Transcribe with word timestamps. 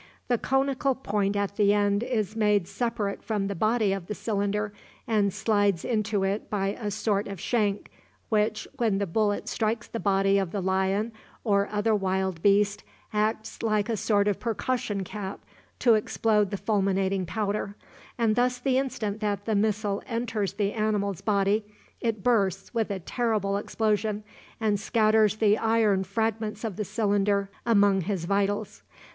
The 0.29 0.39
conical 0.39 0.95
point 0.95 1.35
at 1.35 1.57
the 1.57 1.73
end 1.75 2.01
is 2.01 2.35
made 2.35 2.67
separate 2.67 3.21
from 3.23 3.45
the 3.45 3.53
body 3.53 3.93
of 3.93 4.07
the 4.07 4.15
cylinder, 4.15 4.73
and 5.05 5.31
slides 5.31 5.85
into 5.85 6.23
it 6.23 6.49
by 6.49 6.69
a 6.69 6.89
sort 6.89 7.27
of 7.27 7.39
shank, 7.39 7.91
which, 8.29 8.67
when 8.77 8.97
the 8.97 9.05
bullet 9.05 9.47
strikes 9.47 9.85
the 9.87 9.99
body 9.99 10.39
of 10.39 10.49
the 10.51 10.59
lion 10.59 11.11
or 11.43 11.69
other 11.71 11.93
wild 11.93 12.41
beast, 12.41 12.83
acts 13.13 13.61
like 13.61 13.89
a 13.89 13.95
sort 13.95 14.27
of 14.27 14.39
percussion 14.39 15.03
cap 15.03 15.41
to 15.77 15.93
explode 15.93 16.49
the 16.49 16.57
fulminating 16.57 17.27
powder, 17.27 17.75
and 18.17 18.35
thus 18.35 18.57
the 18.57 18.79
instant 18.79 19.19
that 19.19 19.45
the 19.45 19.53
missile 19.53 20.01
enters 20.07 20.53
the 20.53 20.73
animal's 20.73 21.21
body 21.21 21.63
it 21.99 22.23
bursts 22.23 22.73
with 22.73 22.89
a 22.89 22.99
terrible 23.01 23.55
explosion, 23.55 24.23
and 24.59 24.79
scatters 24.79 25.35
the 25.35 25.59
iron 25.59 26.03
fragments 26.03 26.63
of 26.63 26.75
the 26.75 26.85
cylinder 26.85 27.51
among 27.67 28.01
his 28.01 28.25
vitals. 28.25 28.81